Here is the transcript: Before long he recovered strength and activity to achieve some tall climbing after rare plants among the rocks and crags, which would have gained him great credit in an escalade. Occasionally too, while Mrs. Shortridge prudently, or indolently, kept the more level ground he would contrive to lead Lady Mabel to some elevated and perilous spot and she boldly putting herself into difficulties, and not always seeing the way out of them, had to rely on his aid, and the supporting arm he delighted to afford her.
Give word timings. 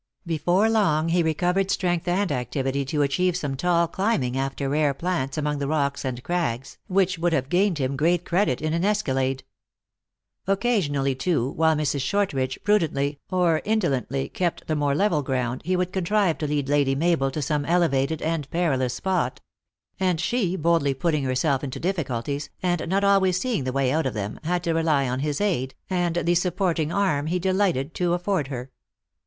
Before 0.25 0.67
long 0.67 1.09
he 1.09 1.21
recovered 1.21 1.69
strength 1.69 2.07
and 2.07 2.31
activity 2.31 2.85
to 2.85 3.03
achieve 3.03 3.37
some 3.37 3.55
tall 3.55 3.87
climbing 3.87 4.35
after 4.35 4.67
rare 4.67 4.95
plants 4.95 5.37
among 5.37 5.59
the 5.59 5.67
rocks 5.67 6.03
and 6.03 6.23
crags, 6.23 6.79
which 6.87 7.19
would 7.19 7.33
have 7.33 7.49
gained 7.49 7.77
him 7.77 7.95
great 7.95 8.25
credit 8.25 8.63
in 8.63 8.73
an 8.73 8.83
escalade. 8.83 9.43
Occasionally 10.47 11.13
too, 11.13 11.51
while 11.51 11.75
Mrs. 11.75 12.01
Shortridge 12.01 12.57
prudently, 12.63 13.19
or 13.29 13.61
indolently, 13.63 14.27
kept 14.29 14.65
the 14.65 14.75
more 14.75 14.95
level 14.95 15.21
ground 15.21 15.61
he 15.65 15.75
would 15.75 15.93
contrive 15.93 16.39
to 16.39 16.47
lead 16.47 16.67
Lady 16.67 16.95
Mabel 16.95 17.29
to 17.29 17.39
some 17.43 17.63
elevated 17.63 18.23
and 18.23 18.49
perilous 18.49 18.95
spot 18.95 19.39
and 19.99 20.19
she 20.19 20.55
boldly 20.55 20.95
putting 20.95 21.25
herself 21.25 21.63
into 21.63 21.79
difficulties, 21.79 22.49
and 22.63 22.89
not 22.89 23.03
always 23.03 23.39
seeing 23.39 23.65
the 23.65 23.71
way 23.71 23.91
out 23.91 24.07
of 24.07 24.15
them, 24.15 24.39
had 24.45 24.63
to 24.63 24.73
rely 24.73 25.07
on 25.07 25.19
his 25.19 25.39
aid, 25.39 25.75
and 25.91 26.15
the 26.15 26.33
supporting 26.33 26.91
arm 26.91 27.27
he 27.27 27.37
delighted 27.37 27.93
to 27.93 28.13
afford 28.13 28.47
her. 28.47 28.71